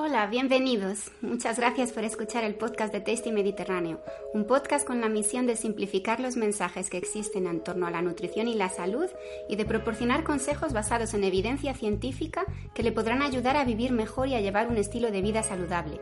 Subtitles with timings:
[0.00, 1.10] Hola, bienvenidos.
[1.22, 4.00] Muchas gracias por escuchar el podcast de Tasty Mediterráneo,
[4.32, 8.00] un podcast con la misión de simplificar los mensajes que existen en torno a la
[8.00, 9.06] nutrición y la salud
[9.48, 12.44] y de proporcionar consejos basados en evidencia científica
[12.76, 16.00] que le podrán ayudar a vivir mejor y a llevar un estilo de vida saludable.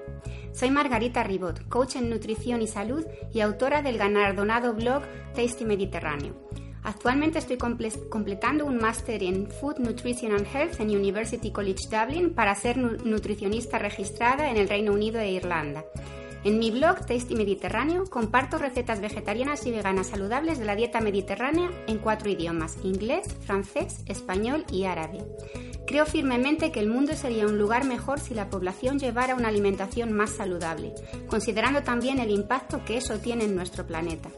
[0.52, 5.04] Soy Margarita Ribot, coach en nutrición y salud y autora del galardonado blog
[5.34, 6.34] Tasty Mediterráneo.
[6.86, 12.54] Actualmente estoy completando un máster en Food, Nutrition and Health en University College Dublin para
[12.54, 15.84] ser nutricionista registrada en el Reino Unido e Irlanda.
[16.44, 21.72] En mi blog Tasty Mediterráneo comparto recetas vegetarianas y veganas saludables de la dieta mediterránea
[21.88, 25.24] en cuatro idiomas, inglés, francés, español y árabe.
[25.88, 30.12] Creo firmemente que el mundo sería un lugar mejor si la población llevara una alimentación
[30.12, 30.94] más saludable,
[31.26, 34.30] considerando también el impacto que eso tiene en nuestro planeta.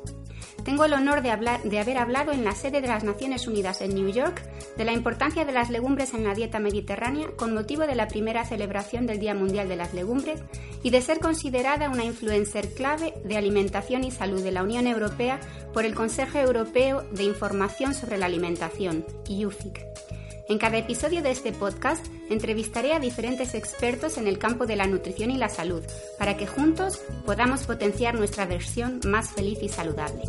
[0.65, 4.09] Tengo el honor de, haber hablado en la sede de las Naciones Unidas en New
[4.11, 4.43] York
[4.77, 8.45] de la importancia de las legumbres en la dieta mediterránea con motivo de la primera
[8.45, 10.41] celebración del Día Mundial de las Legumbres
[10.83, 15.41] y de ser considerada una influencer clave de alimentación y salud de la Unión Europea
[15.73, 20.17] por el Consejo Europeo de Información sobre la Alimentación, IUFIC.
[20.49, 24.87] En cada episodio de este podcast entrevistaré a diferentes expertos en el campo de la
[24.87, 25.85] nutrición y la salud
[26.19, 30.23] para que juntos podamos potenciar nuestra versión más feliz y saludable.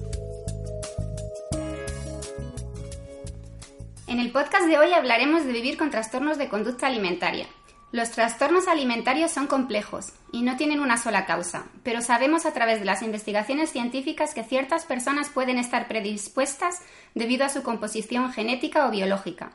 [4.07, 7.47] En el podcast de hoy hablaremos de vivir con trastornos de conducta alimentaria.
[7.93, 12.79] Los trastornos alimentarios son complejos y no tienen una sola causa, pero sabemos a través
[12.79, 16.81] de las investigaciones científicas que ciertas personas pueden estar predispuestas
[17.15, 19.53] debido a su composición genética o biológica.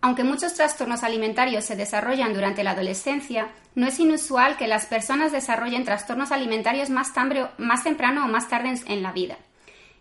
[0.00, 5.32] Aunque muchos trastornos alimentarios se desarrollan durante la adolescencia, no es inusual que las personas
[5.32, 7.12] desarrollen trastornos alimentarios más,
[7.82, 9.36] temprano o más tarde en la vida,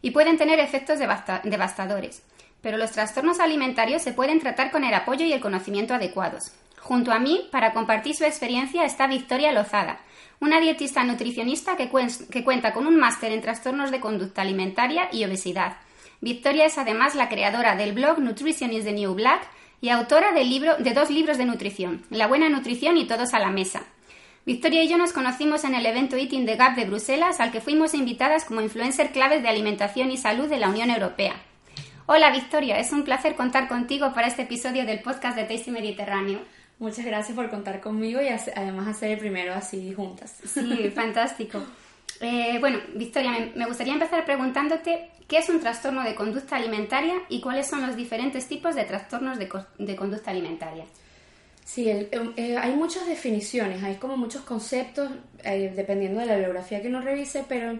[0.01, 2.23] y pueden tener efectos devastadores
[2.65, 6.51] pero los trastornos alimentarios se pueden tratar con el apoyo y el conocimiento adecuados.
[6.79, 9.99] Junto a mí, para compartir su experiencia, está Victoria Lozada,
[10.39, 15.77] una dietista nutricionista que, cuenta con un máster en trastornos de conducta alimentaria y obesidad.
[16.21, 19.47] Victoria es además la creadora del blog Nutrition is the New Black
[19.85, 23.83] y autora de dos libros de nutrición, La buena nutrición y Todos a la mesa.
[24.43, 27.61] Victoria y yo nos conocimos en el evento Eating the Gap de Bruselas, al que
[27.61, 31.35] fuimos invitadas como influencer claves de alimentación y salud de la Unión Europea.
[32.07, 36.39] Hola Victoria, es un placer contar contigo para este episodio del podcast de Tasty Mediterráneo.
[36.79, 40.35] Muchas gracias por contar conmigo y además hacer el primero así juntas.
[40.45, 41.61] Sí, fantástico.
[42.21, 47.41] Eh, bueno, Victoria, me gustaría empezar preguntándote qué es un trastorno de conducta alimentaria y
[47.41, 50.85] cuáles son los diferentes tipos de trastornos de, conducta alimentaria.
[51.63, 55.09] Sí, eh, hay muchas definiciones, hay como muchos conceptos,
[55.43, 57.79] eh, dependiendo de la bibliografía que uno revise, pero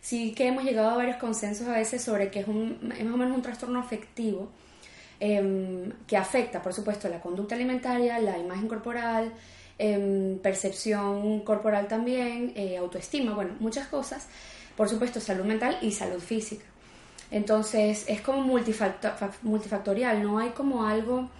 [0.00, 3.16] sí que hemos llegado a varios consensos a veces sobre que es, un, más o
[3.16, 4.50] menos un trastorno afectivo
[5.18, 9.32] em, que afecta, por supuesto, la conducta alimentaria, la imagen corporal,
[9.78, 14.28] em, percepción corporal también, eh, autoestima, bueno, muchas cosas.
[14.76, 16.64] Por supuesto, salud mental y salud física.
[17.30, 21.30] Entonces, es como multifactorial, no hay como algo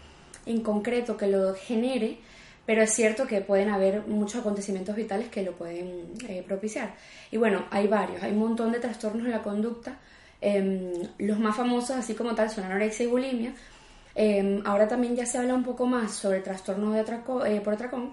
[0.47, 2.19] en concreto que lo genere,
[2.65, 6.95] pero es cierto que pueden haber muchos acontecimientos vitales que lo pueden eh, propiciar.
[7.31, 9.99] Y bueno, hay varios, hay un montón de trastornos de la conducta.
[10.41, 13.55] Em, los más famosos, así como tal, son anorexia y bulimia.
[14.15, 17.75] Em, ahora también ya se habla un poco más sobre trastornos de atraco, eh, por
[17.75, 18.13] atracón,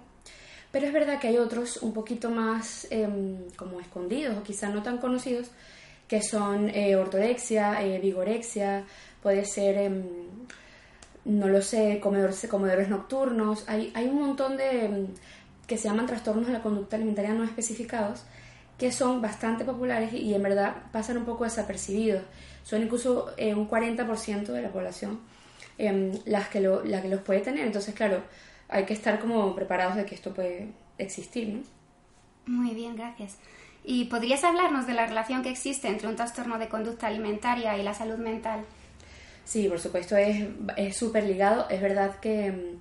[0.72, 4.84] pero es verdad que hay otros un poquito más em, como escondidos o quizás no
[4.84, 5.50] tan conocidos,
[6.08, 8.84] que son eh, ortodexia, vigorexia,
[9.22, 9.92] puede ser
[11.26, 16.08] no lo sé, comedores, comedores nocturnos, hay, hay un montón de mm, que se llaman
[16.08, 18.24] trastornos de la conducta alimentaria no especificados
[18.80, 22.24] que son bastante populares y, en verdad pasan un poco desapercibidos.
[22.64, 25.20] Son incluso eh, un 40% de la población
[25.78, 27.66] em, las que lo, la que los puede tener.
[27.66, 28.24] Entonces, claro,
[28.70, 31.62] hay que estar como preparados de que esto puede existir, ¿no?
[32.46, 33.38] Muy bien, gracias.
[33.84, 37.84] ¿Y podrías hablarnos de la relación que existe entre un trastorno de conducta alimentaria y
[37.84, 38.62] la salud mental?
[39.46, 41.68] Sí, por supuesto, es súper ligado.
[41.70, 42.78] Es verdad que mm,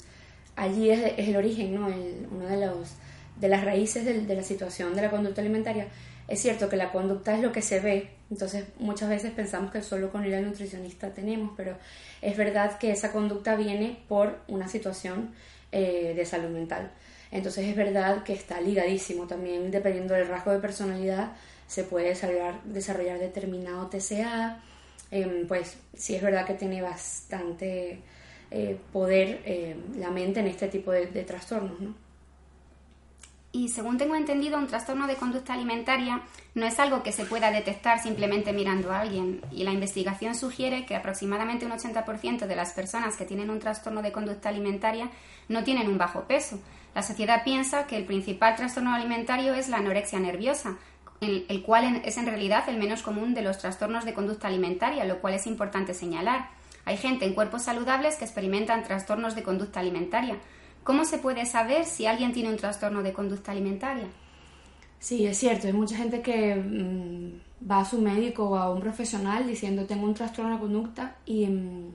[0.56, 1.86] allí es, el origen, ¿no?
[1.86, 2.94] uno de, los,
[3.36, 5.88] de las raíces de, la situación de la conducta alimentaria.
[6.26, 9.80] Es cierto que la conducta es lo que se ve, entonces muchas veces pensamos que
[9.80, 11.78] solo con ir al nutricionista tenemos, pero
[12.20, 15.30] es verdad que esa conducta viene por una situación
[15.72, 16.90] eh, de salud mental.
[17.30, 21.32] Entonces es verdad que está ligadísimo también, dependiendo del rasgo de personalidad,
[21.66, 22.14] se puede
[22.64, 24.62] desarrollar, determinado TCA,
[25.10, 28.00] Em, pues sí es verdad que tiene bastante
[28.50, 31.94] eh, poder eh, la mente en este tipo de, trastornos, ¿no?
[33.50, 36.22] Y según tengo entendido, un trastorno de conducta alimentaria
[36.54, 39.40] no es algo que se pueda detectar simplemente mirando a alguien.
[39.50, 44.02] Y la investigación sugiere que aproximadamente un 80% de las personas que tienen un trastorno
[44.02, 45.10] de conducta alimentaria
[45.48, 46.60] no tienen un bajo peso,
[46.94, 50.78] La sociedad piensa que el principal trastorno alimentario es la anorexia nerviosa,
[51.20, 55.20] el, cual es en realidad el menos común de los trastornos de conducta alimentaria, lo
[55.20, 56.48] cual es importante señalar.
[56.84, 60.38] Hay gente en cuerpos saludables que experimentan trastornos de conducta alimentaria.
[60.88, 64.06] ¿Cómo se puede saber si alguien tiene un trastorno de conducta alimentaria?
[64.98, 68.80] Sí, es cierto, hay mucha gente que mm, va a su médico o a un
[68.80, 71.92] profesional diciendo tengo un trastorno de conducta y mm,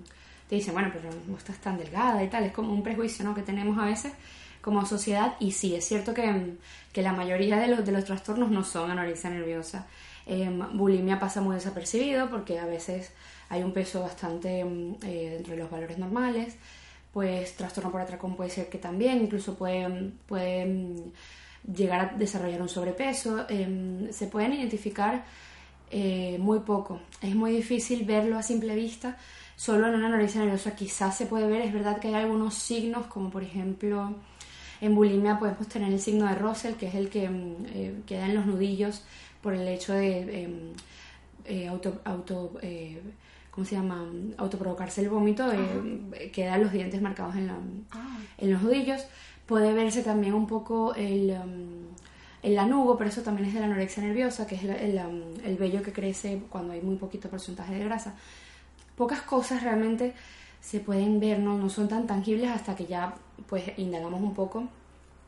[0.47, 3.33] te dicen, bueno, pero no estás tan delgada y tal, es como un prejuicio ¿no?
[3.33, 4.13] que tenemos a veces
[4.61, 6.53] como sociedad y sí, es cierto que,
[6.91, 9.87] que la mayoría de los, de los trastornos no son anorexia nerviosa.
[10.27, 13.11] Em, bulimia pasa muy desapercibido porque a veces
[13.49, 16.57] hay un peso bastante mm, eh, entre los valores normales,
[17.13, 21.11] pues trastorno por atracón puede ser que también, incluso puede, puede mm,
[21.75, 25.23] llegar a desarrollar un sobrepeso, em, se pueden identificar
[25.91, 29.17] eh, muy poco, es muy difícil verlo a simple vista,
[29.55, 33.05] solo en una anorexia nerviosa quizás se puede ver, es verdad que hay algunos signos
[33.05, 34.15] como por ejemplo
[34.81, 38.25] en bulimia podemos tener el signo de Russell, que es el que mm, eh, queda
[38.25, 39.03] en los nudillos
[39.41, 40.73] por el hecho de em,
[41.45, 42.53] eh, auto, auto
[43.53, 44.03] ¿cómo se llama?
[44.37, 45.45] Autoprovocarse el vómito,
[46.31, 48.17] quedan los dientes marcados en, ah.
[48.37, 49.05] en los nudillos.
[49.45, 51.83] Puede verse también un poco el, em,
[52.41, 55.57] el lanugo, pero eso también es de la anorexia nerviosa, que es el, em, el
[55.57, 58.15] vello que crece cuando hay muy poquito porcentaje de grasa.
[58.95, 60.13] Pocas cosas realmente
[60.59, 63.13] se pueden ver, no, no son tan tangibles hasta que ya
[63.47, 64.67] pues indagamos un poco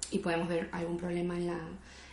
[0.09, 1.59] y podemos ver algún problema en, la,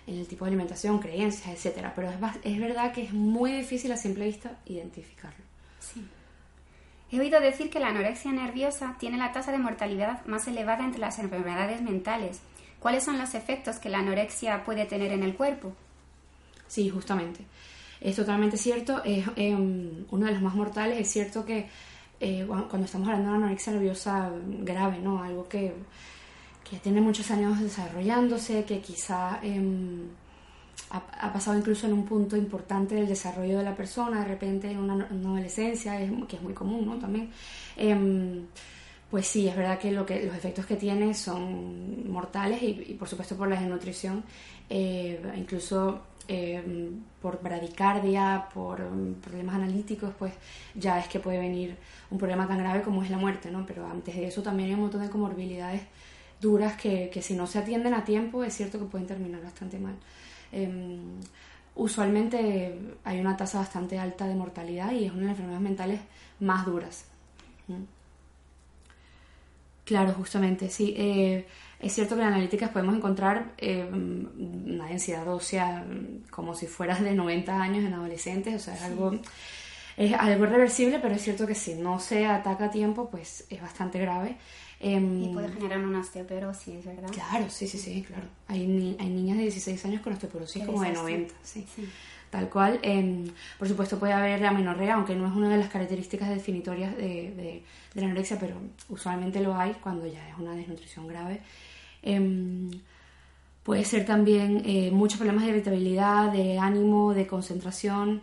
[0.06, 1.94] en el tipo de alimentación, creencias, etcétera.
[1.94, 5.51] Pero es, es verdad que es muy difícil a simple vista identificarlo.
[5.82, 6.06] Sí.
[7.10, 11.00] He oído decir que la anorexia nerviosa tiene la tasa de mortalidad más elevada entre
[11.00, 12.40] las enfermedades mentales.
[12.80, 15.74] ¿Cuáles son los efectos que la anorexia puede tener en el cuerpo?
[16.68, 17.44] Sí, justamente.
[18.00, 19.02] Es totalmente cierto.
[19.04, 20.98] Es em, uno de los más mortales.
[20.98, 21.68] Es cierto que
[22.18, 24.30] eh, cuando estamos hablando de una anorexia nerviosa
[24.60, 25.22] grave, ¿no?
[25.22, 25.74] Algo que,
[26.68, 30.08] que tiene muchos años desarrollándose, que quizá em,
[30.92, 34.78] ha, pasado incluso en un punto importante del desarrollo de la persona, de repente en
[34.78, 35.98] una, adolescencia,
[36.28, 36.96] que es muy común, ¿no?
[36.98, 37.30] También.
[37.76, 38.46] Em,
[39.10, 43.08] pues sí, es verdad que, lo que los efectos que tiene son mortales y, por
[43.08, 44.24] supuesto por la desnutrición,
[44.70, 50.32] eh, incluso Em, por bradicardia, por em, problemas analíticos, pues
[50.74, 51.76] ya es que puede venir
[52.10, 53.66] un problema tan grave como es la muerte, ¿no?
[53.66, 55.82] Pero antes de eso también hay un montón de comorbilidades
[56.40, 59.78] duras que, que si no se atienden a tiempo es cierto que pueden terminar bastante
[59.78, 59.94] mal.
[60.52, 61.20] Em,
[61.74, 66.00] usualmente hay una tasa bastante alta de mortalidad y es una de las enfermedades mentales
[66.40, 67.06] más duras.
[69.84, 70.94] Claro, justamente, sí.
[70.96, 71.46] Eh,
[71.80, 75.84] es cierto que en analíticas podemos encontrar eh, una densidad ósea
[76.30, 79.18] como si fueras de 90 años en adolescentes, o sea, es algo,
[80.06, 83.60] es algo reversible, pero es cierto que si no se ataca a tiempo, pues es
[83.60, 84.36] bastante grave.
[84.80, 87.08] Em, y puede generar una osteoporosis, ¿verdad?
[87.10, 88.24] Claro, sí, sí, sí, claro.
[88.48, 91.66] Hay, hay niñas de 16 años con osteoporosis como de 90, sí.
[92.30, 92.80] Tal cual.
[92.82, 93.26] Em,
[93.58, 97.62] por supuesto puede haber amenorrea, aunque no es una de las características definitorias de,
[97.94, 98.56] de la anorexia, pero
[98.88, 101.40] usualmente lo hay cuando ya es una desnutrición grave.
[102.02, 102.70] Em,
[103.62, 108.22] puede ser también eh, muchos problemas de irritabilidad, de ánimo, de concentración.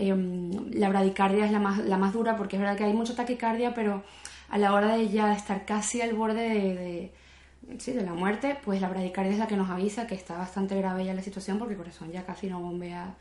[0.00, 3.14] Em, la bradicardia es la más, la más dura porque es verdad que hay mucha
[3.14, 4.02] taquicardia, pero
[4.48, 7.12] a la hora de ya estar casi al borde de,
[7.60, 11.04] de, la muerte, pues la bradicardia es la que nos avisa que está bastante grave
[11.04, 13.14] ya la situación porque el corazón ya casi no bombea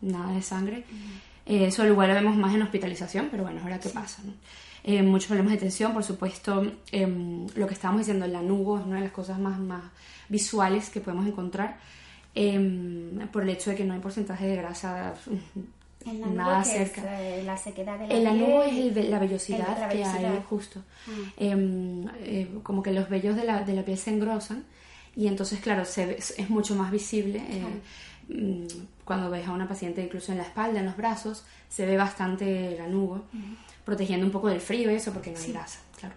[0.00, 0.84] nada de sangre.
[1.44, 4.22] Eh, eso igual lo vemos más en hospitalización, pero bueno, es verdad que pasa.
[4.24, 4.32] ¿no?
[4.84, 8.86] Eh, muchos problemas de tensión, por supuesto, em, lo que estábamos diciendo, el lanugo es
[8.86, 9.84] una de las cosas más, más
[10.30, 11.76] visuales que podemos encontrar
[12.34, 15.12] em, por el hecho de que no hay porcentaje de grasa
[16.06, 17.20] nada cerca.
[17.20, 20.82] Eh, la sequedad de la el lanugo es la vellosidad que hay justo.
[21.08, 21.32] Ah.
[21.36, 24.64] Em, eh, como que los vellos de la, de la piel se engrosan
[25.14, 27.42] y entonces, claro, se es mucho más visible.
[28.28, 28.66] Mm,
[29.04, 32.76] cuando ves a una paciente incluso en la espalda, en los brazos, se ve bastante
[32.78, 33.24] lanugo
[33.84, 36.14] protegiendo un poco del frío y eso, porque no hay grasa, claro.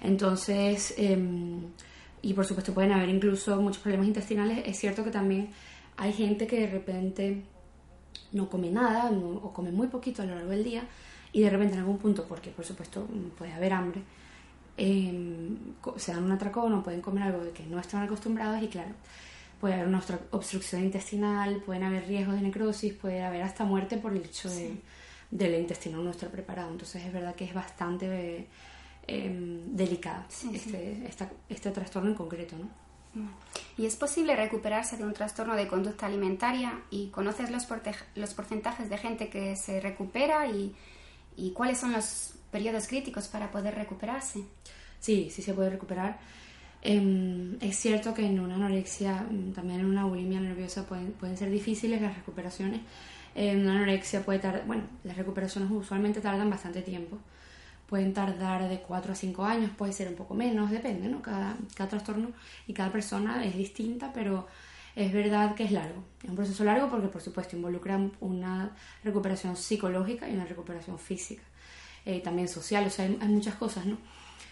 [0.00, 1.62] Entonces, em,
[2.22, 4.62] y por supuesto pueden haber incluso muchos problemas intestinales.
[4.66, 5.48] Es cierto que también
[5.96, 7.42] hay gente que de repente
[8.32, 10.82] no come nada o come muy poquito a lo largo del día
[11.32, 14.02] y de repente en algún punto, porque por supuesto puede haber hambre,
[14.76, 15.56] em,
[15.96, 18.92] se dan un atracón o pueden comer algo de que no están acostumbrados y claro,
[19.60, 24.12] puede haber una obstrucción intestinal, pueden haber riesgos de necrosis, puede haber hasta muerte por
[24.12, 24.80] el hecho de
[25.30, 26.70] del intestino no estar preparado.
[26.70, 28.46] Entonces es verdad que es bastante
[29.06, 31.10] eh, delicado este,
[31.48, 32.56] este trastorno en concreto.
[32.56, 32.68] ¿no?
[33.76, 36.80] ¿Y es posible recuperarse de un trastorno de conducta alimentaria?
[36.90, 37.66] ¿Y conoces los,
[38.16, 40.74] los porcentajes de gente que se recupera y,
[41.36, 44.44] y, cuáles son los periodos críticos para poder recuperarse?
[44.98, 46.18] Sí, sí se puede recuperar.
[46.82, 51.36] Em, es cierto que en una anorexia, mm, también en una bulimia nerviosa pueden, pueden
[51.36, 52.80] ser difíciles las recuperaciones.
[53.34, 57.18] En una anorexia puede tardar, bueno, las recuperaciones usualmente tardan bastante tiempo.
[57.88, 61.22] Pueden tardar de 4 a 5 años, puede ser un poco menos, depende, ¿no?
[61.22, 62.32] Cada, cada trastorno
[62.66, 64.46] y cada persona es distinta, pero
[64.94, 66.02] es verdad que es largo.
[66.22, 68.72] Es un proceso largo porque, por supuesto, involucra una
[69.04, 71.42] recuperación psicológica y una recuperación física.
[72.04, 73.98] Eh, también social, o sea, hay, muchas cosas, ¿no?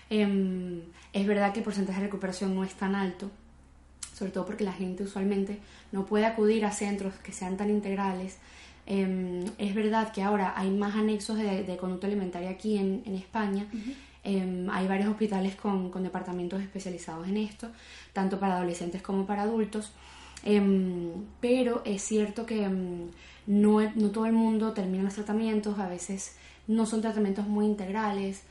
[0.09, 3.31] Em, es verdad que el porcentaje de recuperación no es tan alto,
[4.15, 5.59] sobre todo porque la gente usualmente
[5.91, 8.39] no puede acudir a centros que sean tan integrales.
[8.87, 13.67] Em, es verdad que ahora hay más anexos de, conducta alimentaria aquí en, España.
[14.23, 17.69] Em, hay varios hospitales con, departamentos especializados en esto,
[18.13, 19.93] tanto para adolescentes como para adultos.
[21.41, 22.69] pero es cierto que
[23.47, 26.37] no, no todo el mundo termina los tratamientos, a veces
[26.69, 28.43] no son tratamientos muy integrales.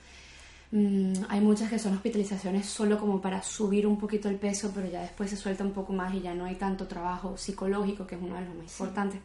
[0.76, 4.90] Mm, hay muchas que son hospitalizaciones solo como para subir un poquito el peso, pero
[4.90, 8.16] ya después se suelta un poco más y ya no hay tanto trabajo psicológico, que
[8.16, 9.22] es uno de los más importantes.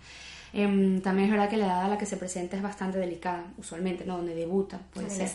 [0.52, 3.52] Em, también es verdad que la edad a la que se presenta es bastante delicada,
[3.58, 4.18] usualmente, ¿no?
[4.18, 5.30] Donde debuta, puede la ser.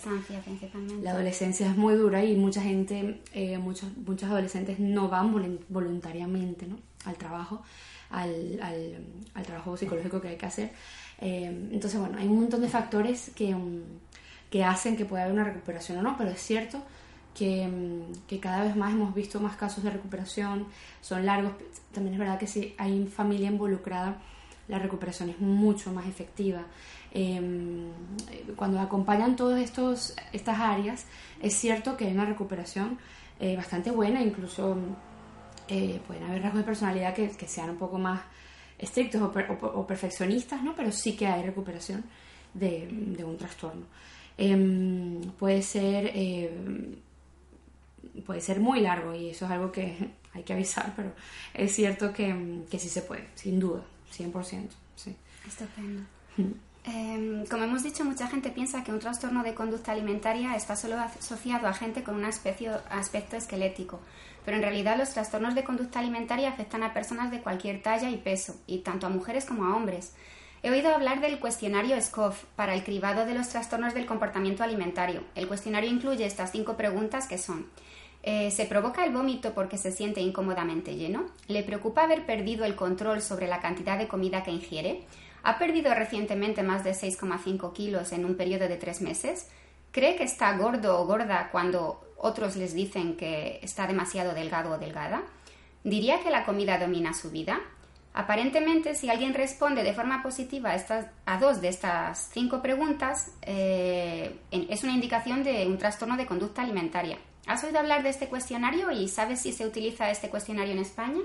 [0.45, 1.03] principalmente.
[1.03, 5.33] La adolescencia es muy dura y mucha gente, eh, muchos, muchos adolescentes no van
[5.67, 6.77] voluntariamente, ¿no?
[7.03, 7.61] Al trabajo,
[8.09, 9.03] al, al,
[9.33, 10.71] al trabajo psicológico que hay que hacer.
[11.19, 13.53] Em, entonces, bueno, hay un montón de factores que...
[13.53, 14.04] Mm,
[14.49, 16.81] que hacen que pueda haber una recuperación o no, pero es cierto
[17.33, 20.67] que, mm, que, cada vez más hemos visto más casos de recuperación,
[21.01, 21.53] son largos,
[21.93, 24.17] también es verdad que si hay familia involucrada,
[24.67, 26.63] la recuperación es mucho más efectiva.
[27.11, 27.91] Em,
[28.55, 31.05] cuando acompañan todas estas áreas,
[31.41, 32.97] es cierto que hay una recuperación
[33.39, 34.77] eh, bastante buena, incluso
[35.67, 38.21] eh, pueden haber rasgos de personalidad que, sean un poco más
[38.77, 39.31] estrictos o,
[39.67, 40.75] o, perfeccionistas, ¿no?
[40.75, 42.03] pero sí que hay recuperación
[42.53, 43.85] de un trastorno.
[44.37, 46.95] Em, puede ser em,
[48.25, 49.95] puede ser muy largo y eso es algo que
[50.33, 51.13] hay que avisar, pero
[51.53, 53.81] es cierto que, que sí se puede, sin duda,
[54.13, 54.67] 100%.
[54.95, 55.15] Sí.
[55.47, 56.01] Estupendo.
[56.83, 60.99] Em, como hemos dicho, mucha gente piensa que un trastorno de conducta alimentaria está solo
[60.99, 64.01] asociado a gente con un aspecto esquelético,
[64.43, 68.17] pero en realidad los trastornos de conducta alimentaria afectan a personas de cualquier talla y
[68.17, 70.13] peso, y tanto a mujeres como a hombres.
[70.65, 75.21] He oído hablar del cuestionario SCOF para el cribado de los trastornos del comportamiento alimentario.
[75.35, 77.67] El cuestionario incluye estas cinco preguntas que son
[78.23, 81.27] eh, ¿Se provoca el vómito porque se siente incómodamente lleno?
[81.47, 85.03] ¿Le preocupa haber perdido el control sobre la cantidad de comida que ingiere?
[85.43, 89.47] ¿Ha perdido recientemente más de 6,5 kilos en un periodo de tres meses?
[89.91, 94.77] ¿Cree que está gordo o gorda cuando otros les dicen que está demasiado delgado o
[94.79, 95.21] delgada?
[95.83, 97.61] ¿Diría que la comida domina su vida?
[98.17, 103.33] Aparentemente, si alguien responde de forma positiva a, estas, a dos de estas cinco preguntas,
[103.41, 107.17] eh, es una indicación de un trastorno de conducta alimentaria.
[107.45, 111.19] ¿Has oído hablar de este cuestionario y sabes si se utiliza este cuestionario en España?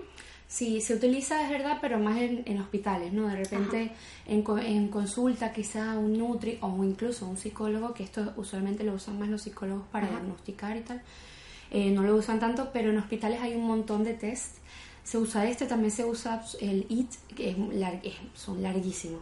[0.48, 3.28] Sí, se utiliza, es verdad, pero más en, hospitales, ¿no?
[3.28, 3.92] De repente
[4.26, 9.16] en, en, consulta quizá un nutri o incluso un psicólogo, que esto usualmente lo usan
[9.16, 11.02] más los psicólogos para diagnosticar y tal,
[11.70, 14.56] eh, no lo usan tanto, pero en hospitales hay un montón de test
[15.10, 17.56] se usa este, también se usa el IT, que es
[18.34, 19.20] son larguísimos.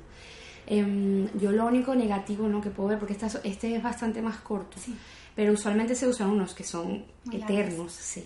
[0.67, 2.61] Em, yo lo único negativo ¿no?
[2.61, 4.77] que puedo ver, porque este es bastante más corto,
[5.35, 7.91] pero usualmente se usan unos que son eternos.
[7.93, 8.23] Sí.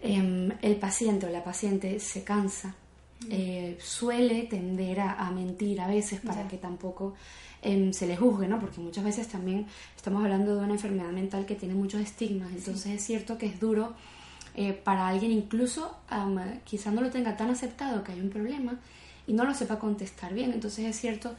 [0.00, 2.74] Em, el paciente o la paciente se cansa,
[3.28, 7.12] eh, suele tender a, mentir a veces para que tampoco
[7.60, 8.58] em, se le juzgue, ¿no?
[8.58, 12.92] porque muchas veces también estamos hablando de una enfermedad mental que tiene muchos estigmas, entonces
[12.92, 13.94] es cierto que es duro
[14.54, 18.78] eh, para alguien incluso um, quizá no lo tenga tan aceptado que hay un problema
[19.26, 20.52] y no lo sepa contestar bien.
[20.52, 21.34] Entonces es cierto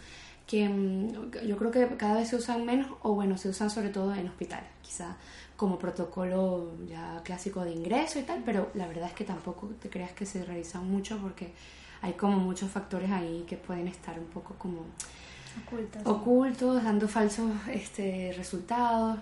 [0.48, 3.90] que um, yo creo que cada vez se usan menos o bueno, se usan sobre
[3.90, 5.16] todo en hospitales, quizá
[5.56, 9.90] como protocolo ya clásico de ingreso y tal, pero la verdad es que tampoco te
[9.90, 11.54] creas que se revisan mucho porque
[12.02, 14.82] hay como muchos factores ahí que pueden estar un poco como
[15.66, 19.20] ocultos, ocultos dando falsos este, resultados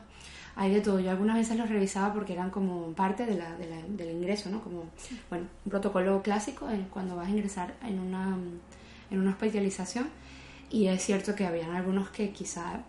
[0.55, 0.99] hay de todo.
[0.99, 4.49] Yo algunas veces los revisaba porque eran como parte de la, de la, del ingreso,
[4.49, 4.61] ¿no?
[4.61, 4.85] Como,
[5.29, 8.37] bueno, un protocolo clásico en cuando vas a ingresar en una,
[9.09, 10.09] en una hospitalización.
[10.69, 12.81] Y es cierto que habían algunos que quizá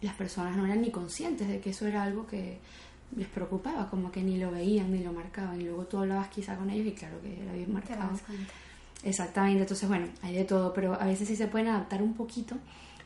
[0.00, 2.58] las personas no eran ni conscientes de que eso era algo que
[3.16, 5.60] les preocupaba, como que ni lo veían ni lo marcaban.
[5.60, 8.10] Y luego tú hablabas quizá con ellos y claro que era bien marcado.
[9.04, 12.56] Exactamente, entonces bueno, hay de todo, pero a veces sí se pueden adaptar un poquito,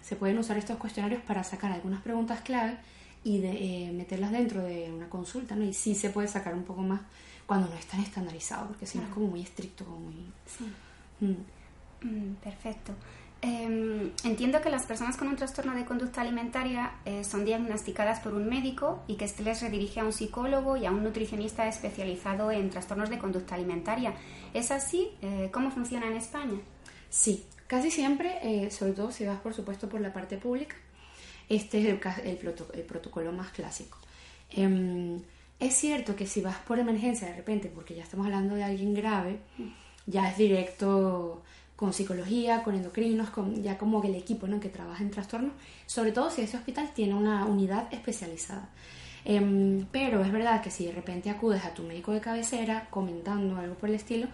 [0.01, 2.79] se pueden usar estos cuestionarios para sacar algunas preguntas clave
[3.25, 5.65] y de eh, meterlas dentro de una consulta, ¿no?
[5.65, 7.01] Y sí se puede sacar un poco más
[7.47, 10.15] cuando no es tan estandarizado, porque si no es como muy estricto, como muy...
[10.47, 10.65] Sí.
[11.21, 12.09] Mm.
[12.09, 12.93] Mm, perfecto.
[13.45, 18.35] Em, entiendo que las personas con un trastorno de conducta alimentaria eh, son diagnosticadas por
[18.35, 22.53] un médico y que este les redirige a un psicólogo y a un nutricionista especializado
[22.53, 24.15] en trastornos de conducta alimentaria.
[24.55, 25.11] ¿Es así?
[25.23, 26.61] Eh, ¿Cómo funciona en España?
[27.11, 30.77] Sí, casi siempre, eh, sobre todo si vas por supuesto por la parte pública,
[31.57, 31.87] este es
[32.25, 33.99] el, protocolo más clásico.
[34.51, 35.21] Em,
[35.61, 38.95] es cierto que si vas por emergencia de repente, porque ya estamos hablando de alguien
[38.95, 39.39] grave,
[40.07, 41.43] ya es directo
[41.77, 44.61] con psicología, con endocrinos, con ya como el equipo ¿no?
[44.61, 45.53] que trabaja en trastornos,
[45.87, 48.71] sobre todo si ese hospital tiene una unidad especializada.
[49.25, 53.57] Em, pero es verdad que si de repente acudes a tu médico de cabecera comentando
[53.57, 54.27] algo por el estilo,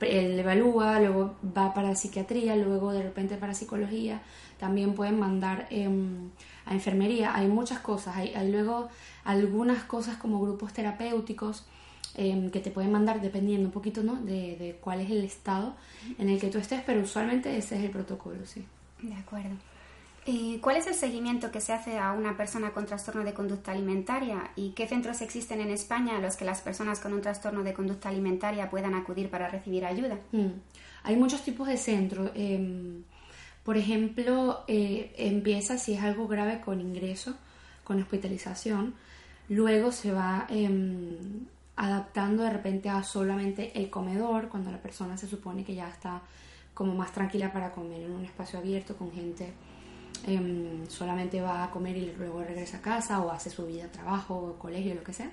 [0.00, 4.22] él evalúa, luego va para psiquiatría, luego de repente para psicología,
[4.58, 6.30] también pueden mandar em,
[6.66, 8.88] a enfermería, hay muchas cosas, hay, hay luego
[9.24, 11.64] algunas cosas como grupos terapéuticos,
[12.14, 14.16] Em, que te pueden mandar dependiendo un poquito ¿no?
[14.16, 15.76] de, de, cuál es el estado
[16.18, 18.64] en el que tú estés, pero usualmente ese es el protocolo, sí.
[19.00, 19.54] De acuerdo.
[20.30, 23.72] ¿Y cuál es el seguimiento que se hace a una persona con trastorno de conducta
[23.72, 27.62] alimentaria y qué centros existen en España a los que las personas con un trastorno
[27.62, 30.18] de conducta alimentaria puedan acudir para recibir ayuda?
[30.32, 30.48] Mm.
[31.04, 32.30] Hay muchos tipos de centros.
[32.34, 33.04] Em,
[33.64, 37.34] por ejemplo, eh, empieza si es algo grave con ingreso,
[37.82, 38.96] con hospitalización.
[39.48, 45.26] Luego se va em, adaptando de repente a solamente el comedor, cuando la persona se
[45.26, 46.20] supone que ya está
[46.74, 49.54] como más tranquila para comer en un espacio abierto con gente,
[50.26, 54.56] em, solamente va a comer y luego regresa a casa o hace su vida, trabajo,
[54.58, 55.30] colegio, lo que sea,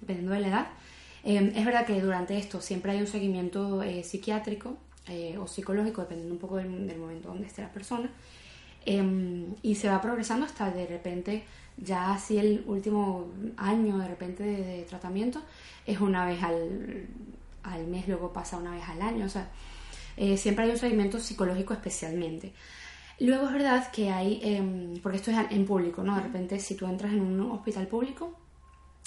[0.00, 0.66] dependiendo de la edad.
[1.24, 4.76] Em, es verdad que durante esto siempre hay un seguimiento eh, psiquiátrico
[5.08, 8.10] eh, o psicológico, dependiendo un poco del, del momento donde esté la persona,
[8.86, 11.44] em, y se va progresando hasta de repente
[11.80, 15.42] ya así el último año de repente de, tratamiento
[15.86, 17.06] es una vez al,
[17.62, 19.48] al, mes, luego pasa una vez al año, o sea,
[20.16, 22.52] eh, siempre hay un seguimiento psicológico especialmente.
[23.20, 26.14] Luego es verdad que hay, em, porque esto es en público, ¿no?
[26.14, 28.32] De repente si tú entras en un hospital público,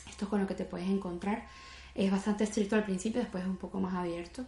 [0.10, 1.46] esto es con lo que te puedes encontrar,
[1.96, 4.46] es bastante estricto al principio, después es un poco más abierto.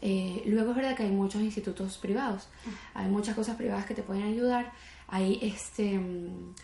[0.00, 2.48] Eh, luego es verdad que hay muchos institutos privados,
[2.94, 4.72] hay muchas cosas privadas que te pueden ayudar,
[5.08, 6.54] hay este em,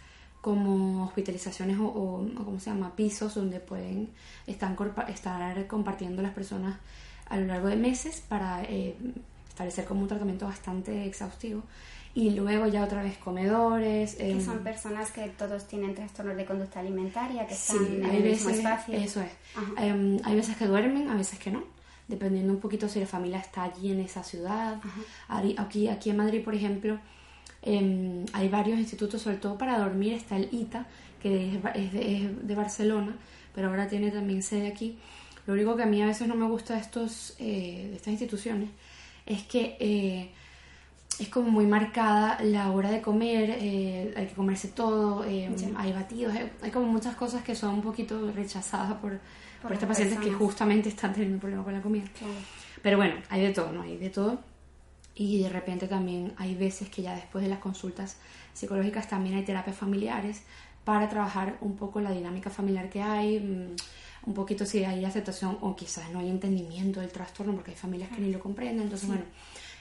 [0.41, 2.95] como hospitalizaciones o, o, ¿cómo se llama?
[2.95, 4.11] pisos donde pueden
[4.47, 4.77] estar,
[5.09, 6.77] estar compartiendo las personas
[7.31, 8.95] a lo largo de meses para eh,
[9.49, 11.63] establecer como un tratamiento bastante exhaustivo
[12.15, 14.15] y luego ya otra vez comedores.
[14.15, 18.23] Que son em, personas que todos tienen trastornos de conducta alimentaria, que están en el
[18.23, 18.95] mismo espacio.
[18.95, 19.33] Eso es.
[19.79, 21.65] Em, hay veces que duermen, a veces que no,
[22.09, 24.81] dependiendo un poquito si la familia está allí en esa ciudad.
[25.29, 26.99] Aquí, aquí en Madrid, por ejemplo,
[27.67, 30.87] Em, hay varios institutos, sobre todo para dormir, está el ITA,
[31.21, 33.17] que es, de, Barcelona,
[33.55, 34.99] pero ahora tiene también sede aquí.
[35.47, 38.13] Lo único que a mí a veces no me gusta de, estos, eh, de estas
[38.13, 38.69] instituciones
[39.25, 40.31] es que eh,
[41.19, 45.93] es como muy marcada la hora de comer, eh, hay que comerse todo, em, hay
[45.93, 49.21] batidos, hay, como muchas cosas que son un poquito rechazadas por,
[49.63, 52.05] por, estos pacientes que justamente están teniendo un problema con la comida.
[52.83, 53.83] Pero bueno, hay de todo, ¿no?
[53.83, 54.41] Hay de todo.
[55.15, 58.17] Y de repente también hay veces que ya después de las consultas
[58.53, 60.43] psicológicas también hay terapias familiares
[60.85, 63.77] para trabajar un poco la dinámica familiar que hay, mm,
[64.27, 68.11] un poquito si hay aceptación o quizás no hay entendimiento del trastorno porque hay familias
[68.11, 69.25] que ni lo comprenden, entonces bueno,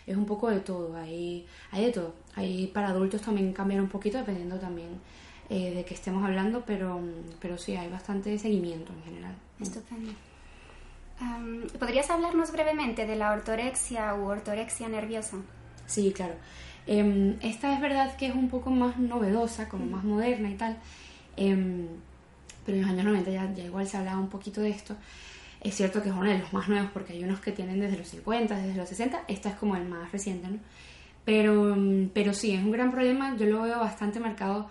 [0.06, 3.90] es un poco de todo, hay, hay de todo, hay para adultos también cambiar un
[3.90, 5.00] poquito dependiendo también
[5.50, 7.00] eh, de qué estemos hablando, pero,
[7.40, 9.36] pero sí, hay bastante seguimiento en general.
[9.60, 10.12] Estupendo.
[11.80, 15.38] ¿Podrías hablarnos brevemente de la ortorexia u ortorexia nerviosa?
[15.86, 16.36] Sí, claro.
[16.86, 20.78] Em, esta es verdad que es un poco más novedosa, como más moderna y tal,
[21.38, 21.88] em,
[22.66, 24.96] pero en los años 90 ya, ya, igual se hablaba un poquito de esto.
[25.64, 27.98] Es cierto que es uno de los más nuevos porque hay unos que tienen desde
[27.98, 30.60] los 50, desde los 60, esta es como el más reciente, ¿no?
[31.26, 34.70] Pero, em, pero sí, es un gran problema, yo lo veo bastante marcado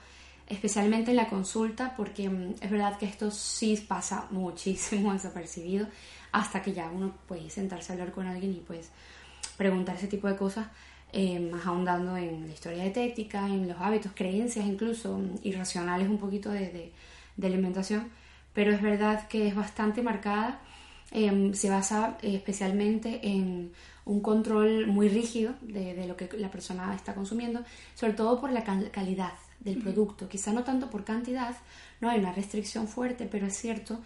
[0.49, 5.87] especialmente en la consulta porque es verdad que esto sí pasa muchísimo desapercibido
[6.31, 8.91] hasta que ya uno puede sentarse a hablar con alguien y pues
[9.57, 10.67] preguntar ese tipo de cosas,
[11.13, 16.51] eh, más ahondando en la historia dietética, en los hábitos, creencias incluso irracionales un poquito
[16.51, 16.93] de,
[17.37, 18.11] de, alimentación,
[18.55, 20.61] pero es verdad que es bastante marcada,
[21.13, 23.73] em, se basa especialmente en
[24.05, 27.63] un control muy rígido de, de, lo que la persona está consumiendo,
[27.95, 31.55] sobre todo por la calidad del producto, quizá no tanto por cantidad,
[32.01, 34.01] no hay una restricción fuerte, pero es cierto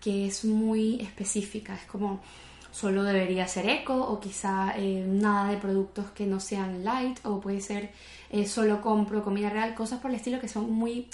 [0.00, 2.20] que es muy específica, es como
[2.72, 7.38] solo debería ser eco o quizá eh, nada de productos que no sean light o
[7.38, 7.90] puede ser
[8.30, 11.06] eh, solo compro comida real, cosas por el estilo que son muy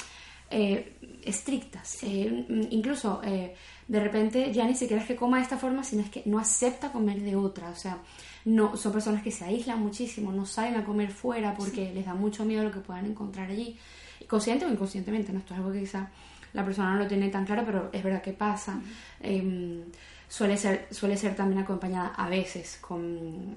[0.50, 2.02] eh, estrictas.
[2.02, 3.54] Eh, incluso eh,
[3.86, 6.38] de repente ya ni siquiera es que coma de esta forma, sino es que no
[6.38, 7.70] acepta comer de otra.
[7.70, 7.98] O sea,
[8.44, 12.14] no, son personas que se aíslan muchísimo, no salen a comer fuera porque les da
[12.14, 13.76] mucho miedo lo que puedan encontrar allí.
[14.26, 15.38] Consciente o inconscientemente, ¿no?
[15.38, 16.10] Esto es algo que quizá
[16.52, 18.80] la persona no lo tiene tan claro, pero es verdad que pasa.
[19.20, 19.84] Em,
[20.28, 23.56] suele, ser, suele ser también acompañada a veces con,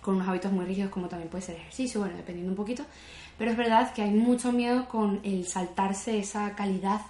[0.00, 2.84] con unos hábitos muy rígidos, como también puede ser ejercicio, bueno, dependiendo un poquito.
[3.42, 7.00] Pero es verdad que hay mucho miedo con el saltarse esa calidad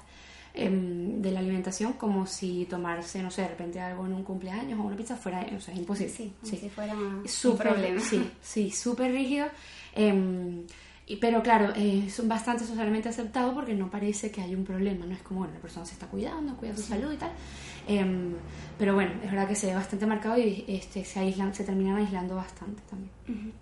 [0.54, 4.80] em, de la alimentación, como si tomarse, no sé, de repente algo en un cumpleaños
[4.80, 6.10] o una pizza fuera, o sea, imposible.
[6.10, 6.56] Sí, sí.
[6.56, 6.94] si fuera
[7.26, 8.00] super, un problema.
[8.00, 9.46] Sí, sí, súper rígido.
[9.94, 10.62] Em,
[11.20, 15.20] pero claro, es bastante socialmente aceptado porque no parece que hay un problema, no es
[15.20, 17.32] como, bueno, la persona se está cuidando, cuida su salud y tal.
[17.86, 18.36] Em,
[18.78, 21.96] pero bueno, es verdad que se ve bastante marcado y este, se, aíslan, se terminan
[21.96, 23.52] aislando bastante también.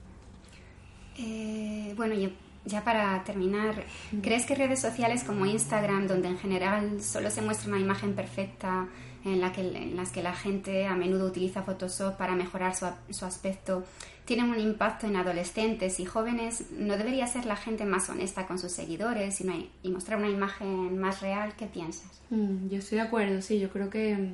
[1.18, 2.28] eh, bueno, yo
[2.64, 3.84] ya para terminar,
[4.22, 8.88] ¿crees que redes sociales como Instagram, donde en general solo se muestra una imagen perfecta,
[9.24, 12.86] en, la que, en las que la gente a menudo utiliza Photoshop para mejorar su,
[13.10, 13.84] su aspecto,
[14.24, 16.70] tienen un impacto en adolescentes y jóvenes?
[16.70, 20.98] ¿No debería ser la gente más honesta con sus seguidores y, y mostrar una imagen
[20.98, 21.54] más real?
[21.56, 22.20] ¿Qué piensas?
[22.30, 24.30] Mm, yo estoy de acuerdo, sí, yo creo que,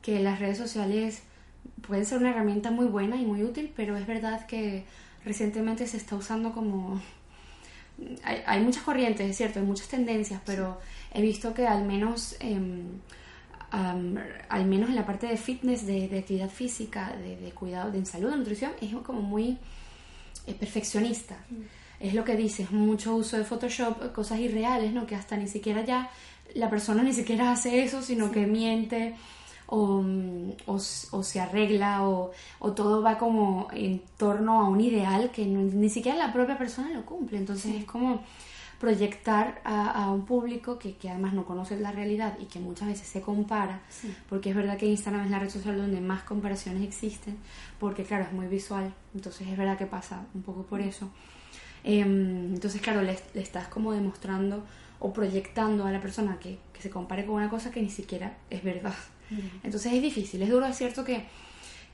[0.00, 1.22] que las redes sociales
[1.86, 4.84] pueden ser una herramienta muy buena y muy útil, pero es verdad que
[5.24, 7.00] recientemente se está usando como
[8.24, 10.78] hay, muchas corrientes, es cierto, hay muchas tendencias, pero
[11.12, 13.00] he visto que al menos, em,
[13.70, 18.36] al menos en la parte de fitness, de, actividad física, de, cuidado, de salud, de
[18.36, 19.58] nutrición, es como muy
[20.46, 21.36] eh, perfeccionista.
[21.50, 21.62] Mm.
[22.00, 25.06] Es lo que dices, mucho uso de Photoshop, cosas irreales, ¿no?
[25.06, 26.10] Que hasta ni siquiera ya
[26.54, 29.14] la persona ni siquiera hace eso, sino que miente
[29.74, 30.04] o,
[30.66, 30.78] o,
[31.22, 36.18] se arregla o, o, todo va como en torno a un ideal que ni siquiera
[36.18, 37.38] la propia persona lo cumple.
[37.38, 38.22] Entonces es como
[38.78, 43.06] proyectar a, un público que, que, además no conoce la realidad y que muchas veces
[43.06, 43.80] se compara,
[44.28, 47.38] porque es verdad que Instagram es la red social donde más comparaciones existen,
[47.80, 51.08] porque claro, es muy visual, entonces es verdad que pasa un poco por eso.
[51.84, 54.64] Em, entonces, claro, le, le, estás como demostrando
[54.98, 58.36] o proyectando a la persona que, que se compare con una cosa que ni siquiera
[58.50, 58.94] es verdad.
[59.62, 61.24] Entonces es difícil, es duro, es cierto que,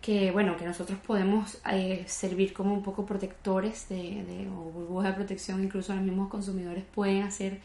[0.00, 5.10] que bueno, que nosotros podemos eh, servir como un poco protectores de, de, o burbujas
[5.10, 7.60] de protección, incluso los mismos consumidores pueden hacer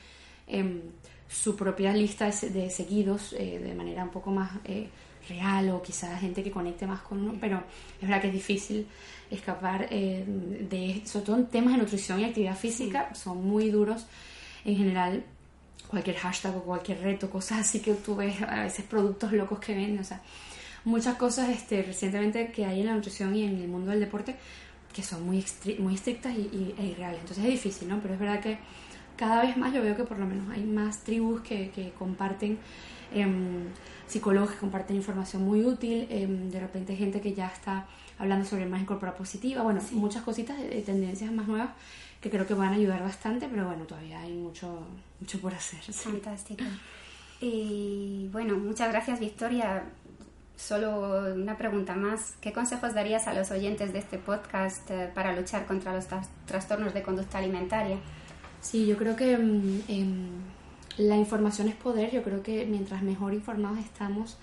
[0.47, 0.81] em,
[1.29, 4.89] su propia lista de, seguidos eh, de manera un poco más eh,
[5.27, 7.63] real o quizás gente que conecte más con uno, pero
[7.95, 8.87] es verdad que es difícil
[9.31, 14.05] escapar de, sobre todo en temas de nutrición y actividad física, son muy duros
[14.65, 15.23] en general
[15.87, 19.75] cualquier hashtag o cualquier reto, cosas así que tú ves a veces productos locos que
[19.75, 20.21] venden, o sea,
[20.85, 24.35] muchas cosas este, recientemente que hay en la nutrición y en el mundo del deporte
[24.93, 25.43] que son muy,
[25.79, 27.21] muy estrictas y, e irreales.
[27.21, 27.99] Entonces es difícil, ¿no?
[27.99, 28.59] Pero es verdad que
[29.17, 32.59] cada vez más yo veo que por lo menos hay más tribus que, que comparten
[33.13, 33.27] eh,
[34.07, 37.87] psicólogos que comparten información muy útil, em, de repente gente que ya está
[38.19, 41.69] hablando sobre imagen corporal positiva, bueno, muchas cositas, de tendencias más nuevas
[42.23, 44.87] que creo que van a ayudar bastante, pero bueno, todavía hay mucho,
[45.19, 45.81] mucho por hacer.
[45.93, 46.63] Fantástico.
[47.41, 49.83] Y bueno, muchas gracias Victoria.
[50.55, 52.35] Solo una pregunta más.
[52.39, 56.05] ¿Qué consejos darías a los oyentes de este podcast eh, para luchar contra los
[56.45, 57.97] trastornos de conducta alimentaria?
[58.61, 60.29] Sí, yo creo que em,
[60.97, 62.11] la información es poder.
[62.11, 64.37] Yo creo que mientras mejor informados estamos,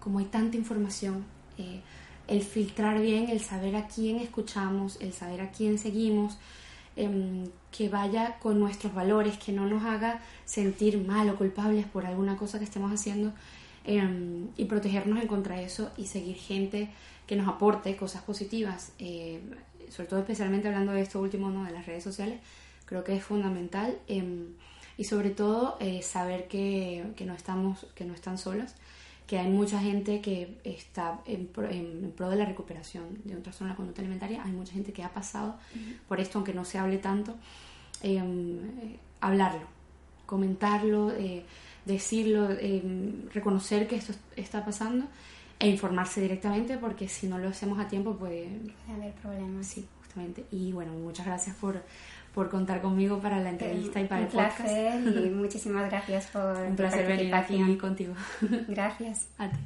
[0.00, 1.26] como hay tanta información,
[1.58, 1.82] eh,
[2.28, 6.38] el filtrar bien, el saber a quién escuchamos, el saber a quién seguimos,
[6.96, 12.06] Em, que vaya con nuestros valores, que no nos haga sentir mal o culpables por
[12.06, 13.34] alguna cosa que estemos haciendo
[13.84, 16.88] em, y protegernos en contra de eso y seguir gente
[17.26, 19.42] que nos aporte cosas positivas, eh,
[19.90, 21.64] sobre todo especialmente hablando de esto último, ¿no?
[21.64, 22.40] de las redes sociales,
[22.86, 24.54] creo que es fundamental em,
[24.96, 28.74] y sobre todo eh, saber que, que, no estamos, que no están solas
[29.26, 31.68] que hay mucha gente que está en pro,
[32.30, 35.12] de la recuperación de un trastorno de la conducta alimentaria, hay mucha gente que ha
[35.12, 35.56] pasado
[36.06, 37.34] por esto, aunque no se hable tanto,
[38.02, 39.66] em, eh, hablarlo,
[40.26, 41.44] comentarlo, eh,
[41.84, 45.06] decirlo, em, reconocer que esto está pasando
[45.58, 49.66] e informarse directamente porque si no lo hacemos a tiempo puede, puede haber problemas.
[49.66, 50.44] Sí, justamente.
[50.50, 51.82] Y bueno, muchas gracias por
[52.36, 54.60] por contar conmigo para la entrevista y para el podcast.
[54.60, 58.12] placer y muchísimas gracias por Un placer venir aquí contigo.
[58.68, 59.28] Gracias.
[59.38, 59.56] A ti.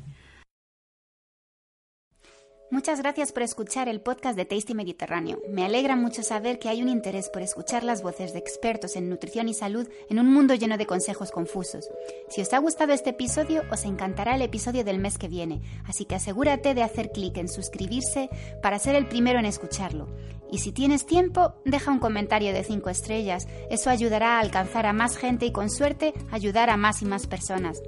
[2.70, 5.40] Muchas gracias por escuchar el podcast de Tasty Mediterráneo.
[5.48, 9.08] Me alegra mucho saber que hay un interés por escuchar las voces de expertos en
[9.08, 11.90] nutrición y salud en un mundo lleno de consejos confusos.
[12.28, 16.04] Si os ha gustado este episodio, os encantará el episodio del mes que viene, así
[16.04, 18.30] que asegúrate de hacer clic en suscribirse
[18.62, 20.06] para ser el primero en escucharlo.
[20.52, 23.46] Y si tienes tiempo, deja un comentario de 5 estrellas.
[23.70, 27.26] Eso ayudará a alcanzar a más gente y con suerte ayudar a más y más
[27.26, 27.80] personas.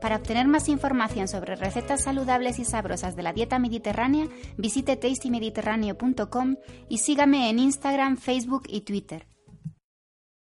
[0.00, 6.56] Para obtener más información sobre recetas saludables y sabrosas de la dieta mediterránea, visite tastymediterráneo.com
[6.88, 9.31] y sígame en Instagram, Facebook y Twitter.